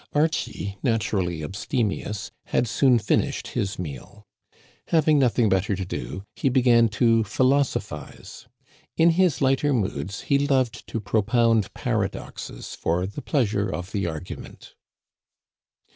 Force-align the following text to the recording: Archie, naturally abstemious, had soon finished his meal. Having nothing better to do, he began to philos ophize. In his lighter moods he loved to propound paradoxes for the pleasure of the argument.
Archie, 0.13 0.79
naturally 0.81 1.43
abstemious, 1.43 2.31
had 2.45 2.67
soon 2.67 2.97
finished 2.97 3.49
his 3.49 3.77
meal. 3.77 4.25
Having 4.87 5.19
nothing 5.19 5.47
better 5.47 5.75
to 5.75 5.85
do, 5.85 6.23
he 6.35 6.49
began 6.49 6.89
to 6.89 7.23
philos 7.23 7.75
ophize. 7.75 8.47
In 8.97 9.11
his 9.11 9.41
lighter 9.43 9.73
moods 9.73 10.21
he 10.21 10.39
loved 10.47 10.87
to 10.87 10.99
propound 10.99 11.71
paradoxes 11.75 12.73
for 12.73 13.05
the 13.05 13.21
pleasure 13.21 13.69
of 13.69 13.91
the 13.91 14.07
argument. 14.07 14.73